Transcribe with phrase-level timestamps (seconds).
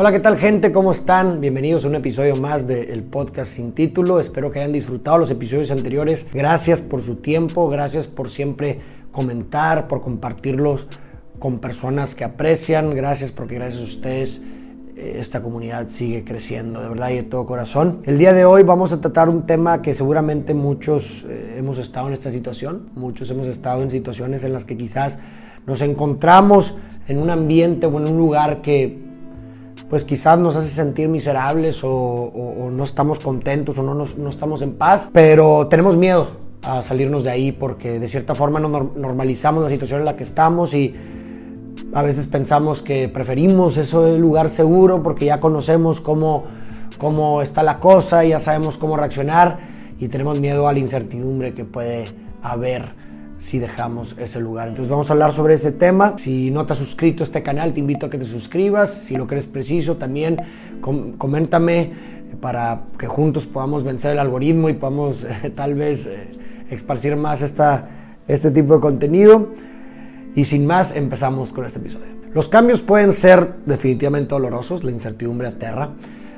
[0.00, 0.70] Hola, ¿qué tal gente?
[0.70, 1.40] ¿Cómo están?
[1.40, 4.20] Bienvenidos a un episodio más del podcast sin título.
[4.20, 6.28] Espero que hayan disfrutado los episodios anteriores.
[6.32, 8.78] Gracias por su tiempo, gracias por siempre
[9.10, 10.86] comentar, por compartirlos
[11.40, 12.94] con personas que aprecian.
[12.94, 14.40] Gracias porque gracias a ustedes
[14.96, 18.00] eh, esta comunidad sigue creciendo, de verdad y de todo corazón.
[18.04, 22.06] El día de hoy vamos a tratar un tema que seguramente muchos eh, hemos estado
[22.06, 25.18] en esta situación, muchos hemos estado en situaciones en las que quizás
[25.66, 26.76] nos encontramos
[27.08, 29.07] en un ambiente o en un lugar que
[29.88, 34.74] pues quizás nos hace sentir miserables o, no estamos contentos o no, no estamos en
[34.74, 36.28] paz, pero tenemos miedo
[36.62, 40.24] a salirnos de ahí porque de cierta forma no normalizamos la situación en la que
[40.24, 40.94] estamos y
[41.94, 46.44] a veces pensamos que preferimos ese lugar seguro porque ya conocemos cómo,
[46.98, 49.58] cómo está la cosa, ya sabemos cómo reaccionar
[49.98, 52.06] y tenemos miedo a la incertidumbre que puede
[52.42, 52.90] haber
[53.38, 54.68] si dejamos ese lugar.
[54.68, 56.18] Entonces vamos a hablar sobre ese tema.
[56.18, 58.92] Si no te has suscrito a este canal, te invito a que te suscribas.
[58.92, 60.36] Si lo crees preciso, también
[60.80, 61.92] coméntame
[62.40, 67.88] para que juntos podamos vencer el algoritmo y podamos tal vez eh, más esta,
[68.26, 69.48] este tipo de contenido.
[70.34, 72.18] Y sin más, empezamos con este episodio.
[72.34, 75.90] Los cambios pueden ser definitivamente dolorosos, la incertidumbre aterra,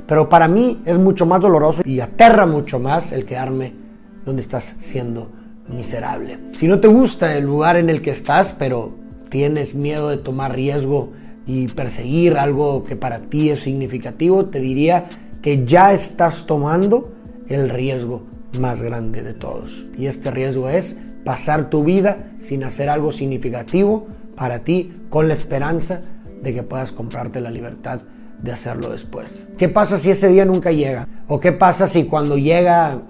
[0.07, 3.75] pero para mí es mucho más doloroso y aterra mucho más el quedarme
[4.25, 5.40] donde estás siendo
[5.71, 6.39] miserable.
[6.53, 8.97] Si no te gusta el lugar en el que estás, pero
[9.29, 11.13] tienes miedo de tomar riesgo
[11.47, 15.09] y perseguir algo que para ti es significativo, te diría
[15.43, 17.13] que ya estás tomando
[17.49, 18.27] el riesgo
[18.59, 19.89] más grande de todos.
[19.97, 25.35] Y este riesgo es pasar tu vida sin hacer algo significativo para ti con la
[25.35, 26.01] esperanza
[26.43, 28.01] de que puedas comprarte la libertad
[28.43, 29.49] de hacerlo después.
[29.59, 31.09] ¿Qué pasa si ese día nunca llega?
[31.29, 33.03] ¿O qué pasa si cuando llega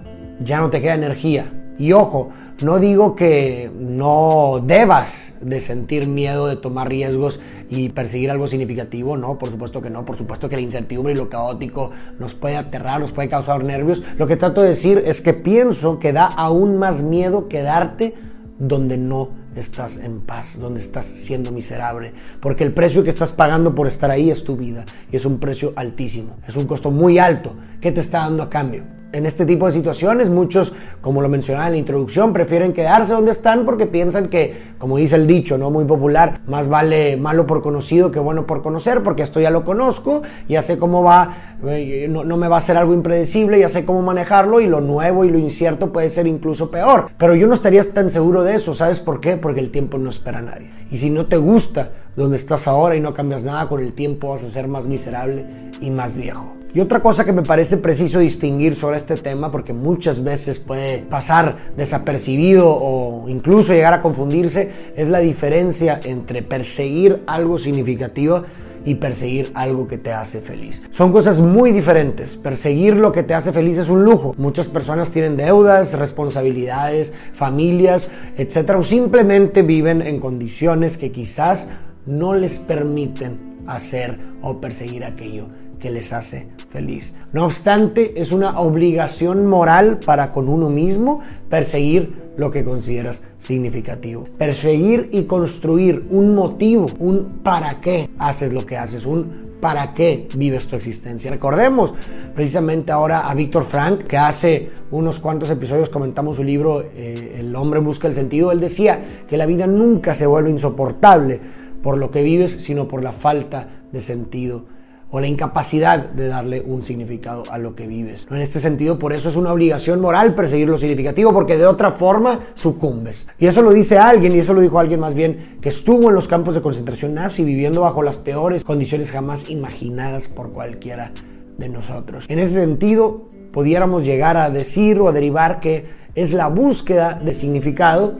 [0.43, 1.60] ya no te queda energía?
[1.81, 2.29] Y ojo,
[2.61, 7.39] no digo que no debas de sentir miedo de tomar riesgos
[7.71, 11.15] y perseguir algo significativo, no, por supuesto que no, por supuesto que la incertidumbre y
[11.15, 14.03] lo caótico nos puede aterrar, nos puede causar nervios.
[14.19, 18.13] Lo que trato de decir es que pienso que da aún más miedo quedarte
[18.59, 23.73] donde no estás en paz, donde estás siendo miserable, porque el precio que estás pagando
[23.73, 27.17] por estar ahí es tu vida y es un precio altísimo, es un costo muy
[27.17, 27.55] alto.
[27.81, 29.00] ¿Qué te está dando a cambio?
[29.13, 33.31] En este tipo de situaciones, muchos, como lo mencionaba en la introducción, prefieren quedarse donde
[33.31, 37.61] están porque piensan que, como dice el dicho, no muy popular, más vale malo por
[37.61, 42.07] conocido que bueno por conocer, porque esto ya lo conozco, ya sé cómo va, eh,
[42.09, 45.25] no, no me va a ser algo impredecible, ya sé cómo manejarlo y lo nuevo
[45.25, 47.09] y lo incierto puede ser incluso peor.
[47.17, 49.37] Pero yo no estaría tan seguro de eso, ¿sabes por qué?
[49.37, 50.71] Porque el tiempo no espera a nadie.
[50.89, 54.29] Y si no te gusta donde estás ahora y no cambias nada, con el tiempo
[54.29, 55.45] vas a ser más miserable
[55.79, 56.53] y más viejo.
[56.73, 60.99] Y otra cosa que me parece preciso distinguir sobre este tema, porque muchas veces puede
[60.99, 68.43] pasar desapercibido o incluso llegar a confundirse, es la diferencia entre perseguir algo significativo
[68.85, 70.81] y perseguir algo que te hace feliz.
[70.91, 72.37] Son cosas muy diferentes.
[72.37, 74.33] Perseguir lo que te hace feliz es un lujo.
[74.37, 78.07] Muchas personas tienen deudas, responsabilidades, familias,
[78.37, 78.77] etc.
[78.79, 81.69] O simplemente viven en condiciones que quizás
[82.05, 83.35] no les permiten
[83.67, 85.47] hacer o perseguir aquello
[85.81, 87.15] que les hace feliz.
[87.33, 91.19] No obstante, es una obligación moral para con uno mismo
[91.49, 94.25] perseguir lo que consideras significativo.
[94.37, 100.27] Perseguir y construir un motivo, un para qué haces lo que haces, un para qué
[100.35, 101.29] vives tu existencia.
[101.29, 101.93] Recordemos
[102.33, 107.55] precisamente ahora a Víctor Frank, que hace unos cuantos episodios comentamos su libro eh, El
[107.55, 108.51] hombre busca el sentido.
[108.51, 111.39] Él decía que la vida nunca se vuelve insoportable
[111.81, 114.65] por lo que vives, sino por la falta de sentido
[115.11, 118.25] o la incapacidad de darle un significado a lo que vives.
[118.31, 121.91] En este sentido, por eso es una obligación moral perseguir lo significativo, porque de otra
[121.91, 123.27] forma sucumbes.
[123.37, 126.15] Y eso lo dice alguien, y eso lo dijo alguien más bien, que estuvo en
[126.15, 131.11] los campos de concentración nazi viviendo bajo las peores condiciones jamás imaginadas por cualquiera
[131.57, 132.25] de nosotros.
[132.29, 135.85] En ese sentido, pudiéramos llegar a decir o a derivar que
[136.15, 138.17] es la búsqueda de significado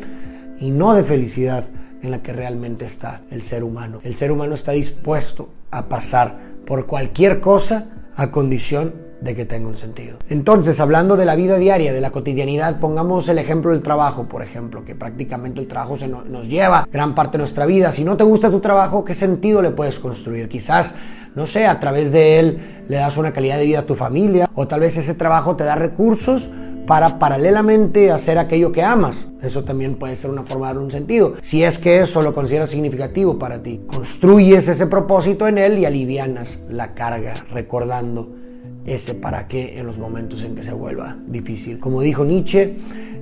[0.59, 1.66] y no de felicidad
[2.01, 4.00] en la que realmente está el ser humano.
[4.03, 9.68] El ser humano está dispuesto a pasar por cualquier cosa a condición de que tenga
[9.68, 10.19] un sentido.
[10.29, 14.41] Entonces, hablando de la vida diaria, de la cotidianidad, pongamos el ejemplo del trabajo, por
[14.41, 17.91] ejemplo, que prácticamente el trabajo nos lleva gran parte de nuestra vida.
[17.91, 20.47] Si no te gusta tu trabajo, ¿qué sentido le puedes construir?
[20.47, 20.95] Quizás,
[21.36, 24.50] no sé, a través de él le das una calidad de vida a tu familia,
[24.54, 26.50] o tal vez ese trabajo te da recursos
[26.88, 29.30] para paralelamente hacer aquello que amas.
[29.42, 31.33] Eso también puede ser una forma de dar un sentido.
[31.42, 35.86] Si es que eso lo consideras significativo para ti, construyes ese propósito en él y
[35.86, 38.36] alivianas la carga recordando
[38.86, 41.80] ese para qué en los momentos en que se vuelva difícil.
[41.80, 42.77] Como dijo Nietzsche,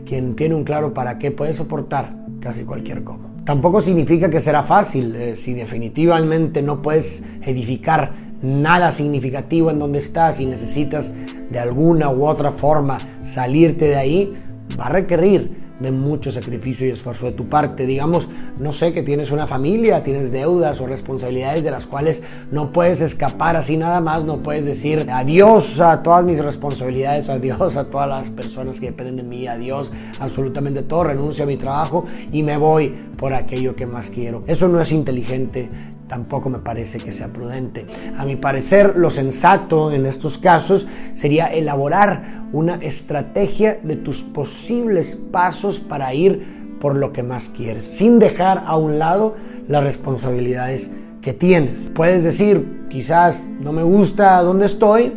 [0.06, 3.39] quien tiene un claro para qué puede soportar casi cualquier cómo.
[3.50, 5.16] Tampoco significa que será fácil.
[5.16, 8.13] Eh, si definitivamente no puedes edificar
[8.44, 11.16] nada significativo en donde estás y necesitas
[11.50, 14.38] de alguna u otra forma salirte de ahí,
[14.80, 17.86] va a requerir de mucho sacrificio y esfuerzo de tu parte.
[17.86, 18.28] Digamos,
[18.60, 23.02] no sé, que tienes una familia, tienes deudas o responsabilidades de las cuales no puedes
[23.02, 28.08] escapar así nada más, no puedes decir adiós a todas mis responsabilidades, adiós a todas
[28.10, 32.58] las personas que dependen de mí, adiós absolutamente todo, renuncio a mi trabajo y me
[32.58, 34.40] voy por aquello que más quiero.
[34.48, 35.70] Eso no es inteligente,
[36.10, 37.86] tampoco me parece que sea prudente.
[38.18, 45.16] A mi parecer, lo sensato en estos casos sería elaborar una estrategia de tus posibles
[45.16, 49.36] pasos para ir por lo que más quieres, sin dejar a un lado
[49.68, 50.92] las responsabilidades
[51.22, 51.92] que tienes.
[51.94, 55.14] Puedes decir, quizás no me gusta donde estoy,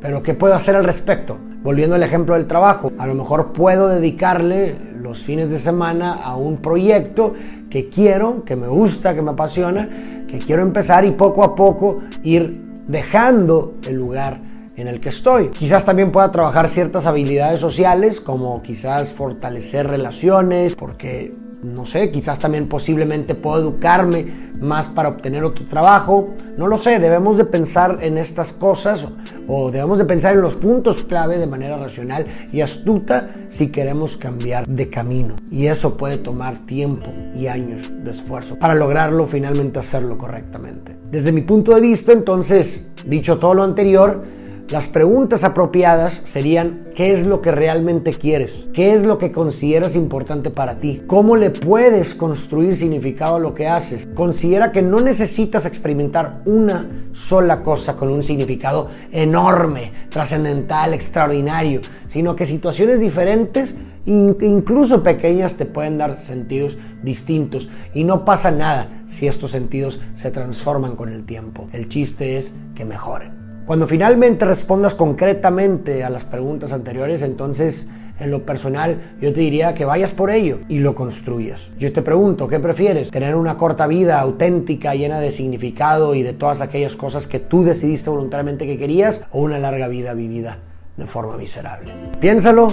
[0.00, 1.38] pero ¿qué puedo hacer al respecto?
[1.62, 6.36] Volviendo al ejemplo del trabajo, a lo mejor puedo dedicarle los fines de semana a
[6.36, 7.34] un proyecto
[7.70, 9.88] que quiero, que me gusta, que me apasiona,
[10.26, 14.40] que quiero empezar y poco a poco ir dejando el lugar
[14.76, 15.48] en el que estoy.
[15.48, 21.32] Quizás también pueda trabajar ciertas habilidades sociales, como quizás fortalecer relaciones, porque
[21.62, 26.24] no sé, quizás también posiblemente puedo educarme más para obtener otro trabajo.
[26.56, 29.08] No lo sé, debemos de pensar en estas cosas
[29.48, 34.16] o debemos de pensar en los puntos clave de manera racional y astuta si queremos
[34.16, 35.36] cambiar de camino.
[35.50, 40.96] Y eso puede tomar tiempo y años de esfuerzo para lograrlo finalmente hacerlo correctamente.
[41.10, 44.24] Desde mi punto de vista, entonces, dicho todo lo anterior,
[44.68, 48.66] las preguntas apropiadas serían, ¿qué es lo que realmente quieres?
[48.72, 51.04] ¿Qué es lo que consideras importante para ti?
[51.06, 54.08] ¿Cómo le puedes construir significado a lo que haces?
[54.14, 62.34] Considera que no necesitas experimentar una sola cosa con un significado enorme, trascendental, extraordinario, sino
[62.34, 67.70] que situaciones diferentes, incluso pequeñas, te pueden dar sentidos distintos.
[67.94, 71.68] Y no pasa nada si estos sentidos se transforman con el tiempo.
[71.72, 73.45] El chiste es que mejoren.
[73.66, 77.88] Cuando finalmente respondas concretamente a las preguntas anteriores, entonces
[78.20, 81.70] en lo personal yo te diría que vayas por ello y lo construyas.
[81.76, 83.10] Yo te pregunto, ¿qué prefieres?
[83.10, 87.64] ¿Tener una corta vida auténtica, llena de significado y de todas aquellas cosas que tú
[87.64, 90.58] decidiste voluntariamente que querías o una larga vida vivida
[90.96, 91.92] de forma miserable?
[92.20, 92.68] Piénsalo.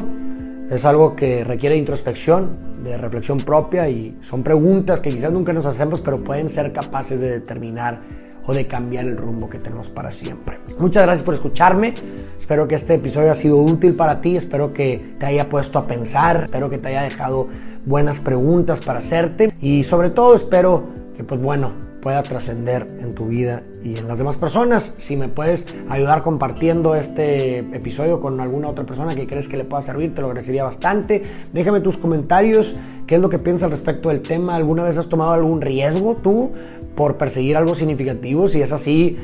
[0.70, 2.52] Es algo que requiere introspección,
[2.84, 7.20] de reflexión propia y son preguntas que quizás nunca nos hacemos, pero pueden ser capaces
[7.20, 8.00] de determinar
[8.46, 10.60] o de cambiar el rumbo que tenemos para siempre.
[10.80, 11.94] Muchas gracias por escucharme.
[12.38, 14.36] Espero que este episodio haya sido útil para ti.
[14.38, 16.44] Espero que te haya puesto a pensar.
[16.44, 17.48] Espero que te haya dejado
[17.86, 19.54] buenas preguntas para hacerte.
[19.62, 24.18] Y sobre todo espero que pues bueno, pueda trascender en tu vida y en las
[24.18, 24.94] demás personas.
[24.98, 29.64] Si me puedes ayudar compartiendo este episodio con alguna otra persona que crees que le
[29.64, 31.24] pueda servir, te lo agradecería bastante.
[31.54, 32.76] Déjame tus comentarios,
[33.08, 34.56] qué es lo que piensas al respecto del tema.
[34.56, 36.52] ¿Alguna vez has tomado algún riesgo tú
[36.94, 38.50] por perseguir algo significativo?
[38.50, 39.16] Si es así,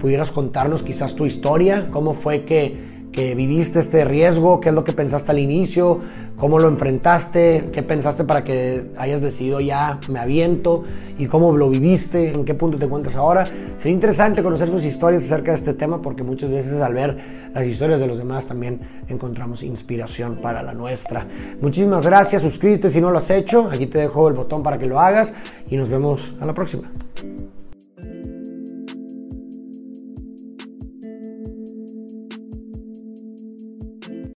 [0.00, 2.87] pudieras contarnos quizás tu historia, cómo fue que
[3.34, 6.00] viviste este riesgo, qué es lo que pensaste al inicio,
[6.36, 10.84] cómo lo enfrentaste, qué pensaste para que hayas decidido ya me aviento
[11.18, 13.44] y cómo lo viviste, en qué punto te encuentras ahora.
[13.76, 17.18] Sería interesante conocer sus historias acerca de este tema porque muchas veces al ver
[17.54, 21.26] las historias de los demás también encontramos inspiración para la nuestra.
[21.60, 24.86] Muchísimas gracias, suscríbete si no lo has hecho, aquí te dejo el botón para que
[24.86, 25.32] lo hagas
[25.68, 26.90] y nos vemos a la próxima.